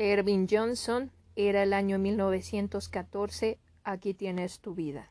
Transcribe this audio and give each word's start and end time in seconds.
Ervin 0.00 0.46
Johnson, 0.48 1.10
era 1.34 1.64
el 1.64 1.72
año 1.72 1.98
1914, 1.98 3.58
aquí 3.82 4.14
tienes 4.14 4.60
tu 4.60 4.72
vida. 4.72 5.10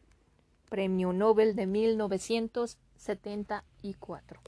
Premio 0.70 1.12
Nobel 1.12 1.58
de 1.58 1.68
1974. 1.68 4.40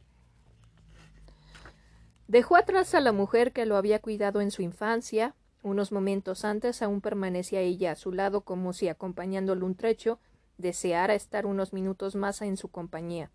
Dejó 2.30 2.56
atrás 2.56 2.96
a 2.96 3.02
la 3.02 3.12
mujer 3.12 3.52
que 3.52 3.66
lo 3.66 3.76
había 3.76 4.00
cuidado 4.00 4.40
en 4.40 4.52
su 4.52 4.62
infancia. 4.62 5.36
Unos 5.62 5.92
momentos 5.92 6.46
antes 6.46 6.82
aún 6.82 7.02
permanecía 7.02 7.60
ella 7.60 7.92
a 7.92 7.98
su 7.98 8.14
lado 8.14 8.40
como 8.40 8.72
si 8.72 8.88
acompañándole 8.88 9.66
un 9.66 9.76
trecho 9.76 10.20
deseara 10.58 11.16
estar 11.16 11.46
unos 11.46 11.74
minutos 11.74 12.16
más 12.16 12.42
en 12.42 12.56
su 12.56 12.70
compañía. 12.70 13.30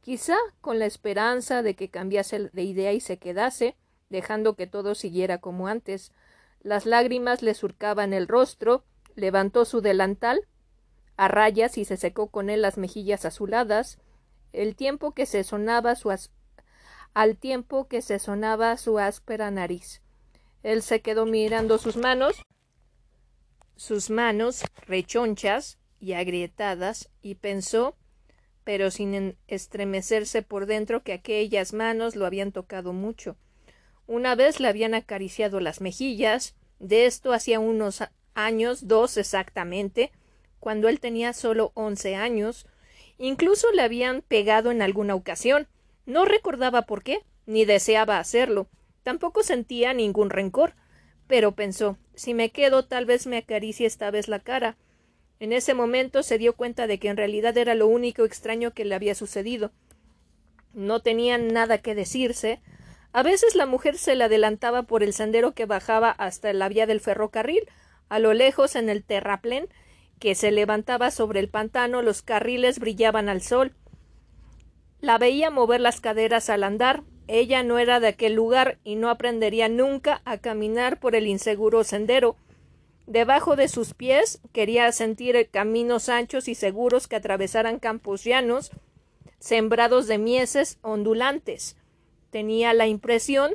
Quizá 0.00 0.38
con 0.62 0.78
la 0.78 0.86
esperanza 0.86 1.62
de 1.62 1.76
que 1.76 1.90
cambiase 1.90 2.48
de 2.50 2.62
idea 2.62 2.94
y 2.94 3.00
se 3.00 3.18
quedase, 3.18 3.76
dejando 4.08 4.56
que 4.56 4.66
todo 4.66 4.94
siguiera 4.94 5.36
como 5.36 5.66
antes, 5.66 6.12
las 6.60 6.86
lágrimas 6.86 7.42
le 7.42 7.54
surcaban 7.54 8.12
el 8.12 8.28
rostro, 8.28 8.84
levantó 9.14 9.64
su 9.64 9.80
delantal 9.80 10.46
a 11.16 11.28
rayas 11.28 11.76
y 11.78 11.84
se 11.84 11.96
secó 11.96 12.28
con 12.28 12.50
él 12.50 12.62
las 12.62 12.78
mejillas 12.78 13.24
azuladas, 13.24 13.98
el 14.52 14.76
tiempo 14.76 15.12
que 15.12 15.26
se 15.26 15.44
sonaba 15.44 15.94
su 15.94 16.10
al 17.12 17.36
tiempo 17.36 17.88
que 17.88 18.02
se 18.02 18.18
sonaba 18.18 18.76
su 18.76 18.98
áspera 18.98 19.50
nariz. 19.50 20.02
Él 20.62 20.82
se 20.82 21.00
quedó 21.00 21.26
mirando 21.26 21.78
sus 21.78 21.96
manos, 21.96 22.44
sus 23.76 24.10
manos 24.10 24.62
rechonchas 24.86 25.78
y 25.98 26.12
agrietadas, 26.12 27.10
y 27.22 27.34
pensó, 27.36 27.96
pero 28.64 28.90
sin 28.90 29.36
estremecerse 29.48 30.42
por 30.42 30.66
dentro, 30.66 31.02
que 31.02 31.12
aquellas 31.12 31.72
manos 31.72 32.16
lo 32.16 32.26
habían 32.26 32.52
tocado 32.52 32.92
mucho. 32.92 33.36
Una 34.10 34.34
vez 34.34 34.58
le 34.58 34.66
habían 34.66 34.94
acariciado 34.94 35.60
las 35.60 35.80
mejillas, 35.80 36.56
de 36.80 37.06
esto 37.06 37.32
hacía 37.32 37.60
unos 37.60 38.02
años, 38.34 38.88
dos 38.88 39.16
exactamente, 39.16 40.10
cuando 40.58 40.88
él 40.88 40.98
tenía 40.98 41.32
solo 41.32 41.70
once 41.74 42.16
años, 42.16 42.66
incluso 43.18 43.70
le 43.70 43.82
habían 43.82 44.22
pegado 44.22 44.72
en 44.72 44.82
alguna 44.82 45.14
ocasión. 45.14 45.68
No 46.06 46.24
recordaba 46.24 46.82
por 46.82 47.04
qué, 47.04 47.20
ni 47.46 47.64
deseaba 47.64 48.18
hacerlo. 48.18 48.66
Tampoco 49.04 49.44
sentía 49.44 49.94
ningún 49.94 50.30
rencor. 50.30 50.74
Pero 51.28 51.54
pensó 51.54 51.96
si 52.16 52.34
me 52.34 52.50
quedo 52.50 52.84
tal 52.84 53.06
vez 53.06 53.28
me 53.28 53.36
acaricie 53.36 53.86
esta 53.86 54.10
vez 54.10 54.26
la 54.26 54.40
cara. 54.40 54.76
En 55.38 55.52
ese 55.52 55.72
momento 55.72 56.24
se 56.24 56.36
dio 56.36 56.56
cuenta 56.56 56.88
de 56.88 56.98
que 56.98 57.10
en 57.10 57.16
realidad 57.16 57.56
era 57.56 57.76
lo 57.76 57.86
único 57.86 58.24
extraño 58.24 58.72
que 58.72 58.84
le 58.84 58.96
había 58.96 59.14
sucedido. 59.14 59.70
No 60.74 60.98
tenían 60.98 61.46
nada 61.46 61.78
que 61.78 61.94
decirse, 61.94 62.60
a 63.12 63.22
veces 63.22 63.56
la 63.56 63.66
mujer 63.66 63.98
se 63.98 64.14
le 64.14 64.24
adelantaba 64.24 64.84
por 64.84 65.02
el 65.02 65.12
sendero 65.12 65.52
que 65.52 65.66
bajaba 65.66 66.10
hasta 66.10 66.52
la 66.52 66.68
vía 66.68 66.86
del 66.86 67.00
ferrocarril. 67.00 67.66
A 68.08 68.18
lo 68.18 68.34
lejos, 68.34 68.76
en 68.76 68.88
el 68.88 69.02
terraplén 69.02 69.68
que 70.20 70.34
se 70.34 70.50
levantaba 70.52 71.10
sobre 71.10 71.40
el 71.40 71.48
pantano, 71.48 72.02
los 72.02 72.22
carriles 72.22 72.78
brillaban 72.78 73.28
al 73.28 73.42
sol. 73.42 73.74
La 75.00 75.18
veía 75.18 75.50
mover 75.50 75.80
las 75.80 76.00
caderas 76.00 76.50
al 76.50 76.62
andar. 76.62 77.02
Ella 77.26 77.62
no 77.62 77.78
era 77.78 78.00
de 78.00 78.08
aquel 78.08 78.34
lugar 78.34 78.78
y 78.84 78.96
no 78.96 79.08
aprendería 79.08 79.68
nunca 79.68 80.20
a 80.24 80.38
caminar 80.38 81.00
por 81.00 81.14
el 81.16 81.26
inseguro 81.26 81.84
sendero. 81.84 82.36
Debajo 83.06 83.56
de 83.56 83.66
sus 83.66 83.94
pies 83.94 84.40
quería 84.52 84.92
sentir 84.92 85.48
caminos 85.50 86.08
anchos 86.08 86.46
y 86.46 86.54
seguros 86.54 87.08
que 87.08 87.16
atravesaran 87.16 87.80
campos 87.80 88.22
llanos, 88.22 88.70
sembrados 89.40 90.06
de 90.06 90.18
mieses 90.18 90.78
ondulantes. 90.82 91.76
Tenía 92.30 92.74
la 92.74 92.86
impresión 92.86 93.52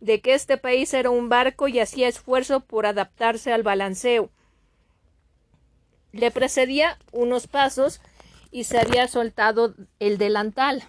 de 0.00 0.20
que 0.20 0.34
este 0.34 0.56
país 0.56 0.92
era 0.94 1.10
un 1.10 1.28
barco 1.28 1.68
y 1.68 1.80
hacía 1.80 2.08
esfuerzo 2.08 2.60
por 2.60 2.86
adaptarse 2.86 3.52
al 3.52 3.62
balanceo. 3.62 4.30
Le 6.12 6.30
precedía 6.30 6.98
unos 7.12 7.46
pasos 7.46 8.00
y 8.50 8.64
se 8.64 8.78
había 8.78 9.08
soltado 9.08 9.74
el 9.98 10.18
delantal. 10.18 10.84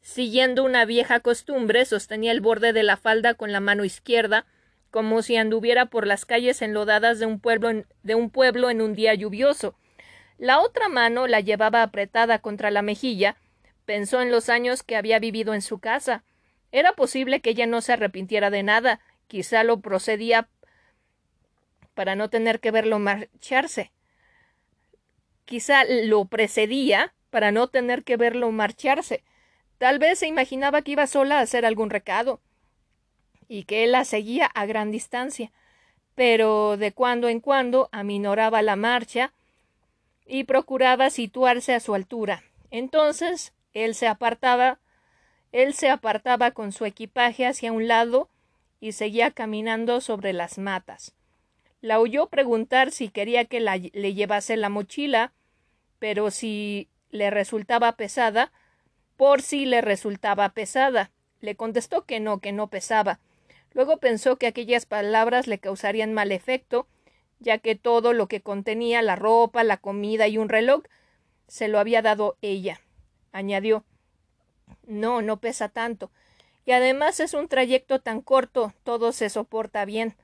Siguiendo 0.00 0.64
una 0.64 0.84
vieja 0.84 1.20
costumbre, 1.20 1.84
sostenía 1.84 2.32
el 2.32 2.40
borde 2.40 2.72
de 2.72 2.82
la 2.82 2.96
falda 2.96 3.34
con 3.34 3.52
la 3.52 3.60
mano 3.60 3.84
izquierda, 3.84 4.46
como 4.90 5.22
si 5.22 5.36
anduviera 5.36 5.86
por 5.86 6.06
las 6.06 6.26
calles 6.26 6.60
enlodadas 6.60 7.18
de 7.18 7.26
un 7.26 7.38
pueblo 7.38 7.70
en, 8.70 8.82
un 8.82 8.94
día 8.94 9.14
lluvioso. 9.14 9.76
La 10.38 10.60
otra 10.60 10.88
mano 10.88 11.28
la 11.28 11.40
llevaba 11.40 11.82
apretada 11.82 12.40
contra 12.40 12.70
la 12.70 12.82
mejilla 12.82 13.36
Pensó 13.92 14.22
en 14.22 14.30
los 14.30 14.48
años 14.48 14.82
que 14.82 14.96
había 14.96 15.18
vivido 15.18 15.52
en 15.52 15.60
su 15.60 15.78
casa. 15.78 16.24
Era 16.70 16.94
posible 16.94 17.42
que 17.42 17.50
ella 17.50 17.66
no 17.66 17.82
se 17.82 17.92
arrepintiera 17.92 18.48
de 18.48 18.62
nada, 18.62 19.00
quizá 19.26 19.64
lo 19.64 19.80
procedía 19.80 20.48
para 21.92 22.16
no 22.16 22.30
tener 22.30 22.58
que 22.60 22.70
verlo 22.70 22.98
marcharse. 22.98 23.92
Quizá 25.44 25.84
lo 25.84 26.24
precedía 26.24 27.12
para 27.28 27.52
no 27.52 27.68
tener 27.68 28.02
que 28.02 28.16
verlo 28.16 28.50
marcharse. 28.50 29.24
Tal 29.76 29.98
vez 29.98 30.20
se 30.20 30.26
imaginaba 30.26 30.80
que 30.80 30.92
iba 30.92 31.06
sola 31.06 31.38
a 31.38 31.42
hacer 31.42 31.66
algún 31.66 31.90
recado 31.90 32.40
y 33.46 33.64
que 33.64 33.84
él 33.84 33.92
la 33.92 34.06
seguía 34.06 34.46
a 34.46 34.64
gran 34.64 34.90
distancia, 34.90 35.52
pero 36.14 36.78
de 36.78 36.92
cuando 36.92 37.28
en 37.28 37.40
cuando 37.40 37.90
aminoraba 37.92 38.62
la 38.62 38.76
marcha 38.76 39.34
y 40.24 40.44
procuraba 40.44 41.10
situarse 41.10 41.74
a 41.74 41.80
su 41.80 41.94
altura. 41.94 42.42
Entonces 42.70 43.52
él 43.74 43.94
se 43.94 44.06
apartaba, 44.06 44.78
él 45.50 45.74
se 45.74 45.90
apartaba 45.90 46.50
con 46.52 46.72
su 46.72 46.84
equipaje 46.84 47.46
hacia 47.46 47.72
un 47.72 47.88
lado 47.88 48.28
y 48.80 48.92
seguía 48.92 49.30
caminando 49.30 50.00
sobre 50.00 50.32
las 50.32 50.58
matas. 50.58 51.14
La 51.80 52.00
oyó 52.00 52.26
preguntar 52.26 52.90
si 52.90 53.08
quería 53.08 53.44
que 53.44 53.60
le 53.60 54.14
llevase 54.14 54.56
la 54.56 54.68
mochila, 54.68 55.32
pero 55.98 56.30
si 56.30 56.88
le 57.10 57.30
resultaba 57.30 57.92
pesada, 57.92 58.52
por 59.16 59.42
si 59.42 59.66
le 59.66 59.80
resultaba 59.80 60.48
pesada. 60.50 61.10
Le 61.40 61.56
contestó 61.56 62.04
que 62.04 62.20
no, 62.20 62.38
que 62.38 62.52
no 62.52 62.68
pesaba. 62.68 63.20
Luego 63.72 63.98
pensó 63.98 64.36
que 64.36 64.46
aquellas 64.46 64.86
palabras 64.86 65.46
le 65.46 65.58
causarían 65.58 66.12
mal 66.12 66.30
efecto, 66.30 66.86
ya 67.40 67.58
que 67.58 67.74
todo 67.74 68.12
lo 68.12 68.28
que 68.28 68.40
contenía 68.40 69.02
la 69.02 69.16
ropa, 69.16 69.64
la 69.64 69.76
comida 69.76 70.28
y 70.28 70.38
un 70.38 70.48
reloj 70.48 70.84
se 71.48 71.68
lo 71.68 71.78
había 71.78 72.00
dado 72.00 72.36
ella 72.42 72.80
añadió. 73.32 73.84
No, 74.86 75.22
no 75.22 75.40
pesa 75.40 75.68
tanto. 75.68 76.10
Y 76.64 76.72
además 76.72 77.18
es 77.20 77.34
un 77.34 77.48
trayecto 77.48 78.00
tan 78.00 78.20
corto, 78.20 78.72
todo 78.84 79.12
se 79.12 79.28
soporta 79.28 79.84
bien. 79.84 80.14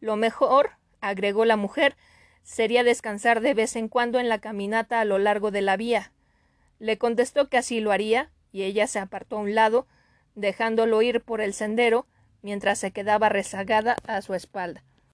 Lo 0.00 0.16
mejor, 0.16 0.70
agregó 1.00 1.44
la 1.44 1.56
mujer, 1.56 1.96
sería 2.42 2.84
descansar 2.84 3.40
de 3.40 3.54
vez 3.54 3.74
en 3.76 3.88
cuando 3.88 4.20
en 4.20 4.28
la 4.28 4.38
caminata 4.38 5.00
a 5.00 5.04
lo 5.04 5.18
largo 5.18 5.50
de 5.50 5.62
la 5.62 5.76
vía. 5.76 6.12
Le 6.78 6.98
contestó 6.98 7.48
que 7.48 7.58
así 7.58 7.80
lo 7.80 7.90
haría, 7.90 8.30
y 8.52 8.62
ella 8.62 8.86
se 8.86 9.00
apartó 9.00 9.36
a 9.36 9.40
un 9.40 9.54
lado, 9.54 9.86
dejándolo 10.34 11.02
ir 11.02 11.20
por 11.20 11.40
el 11.40 11.52
sendero, 11.52 12.06
mientras 12.42 12.78
se 12.78 12.92
quedaba 12.92 13.28
rezagada 13.28 13.96
a 14.06 14.22
su 14.22 14.34
espalda. 14.34 14.84